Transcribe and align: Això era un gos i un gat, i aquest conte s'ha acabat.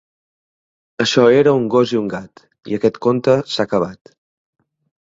Això 1.05 1.25
era 1.41 1.53
un 1.59 1.69
gos 1.75 1.93
i 1.97 2.01
un 2.01 2.09
gat, 2.15 2.45
i 2.73 2.79
aquest 2.81 2.99
conte 3.09 3.39
s'ha 3.55 3.71
acabat. 3.71 4.17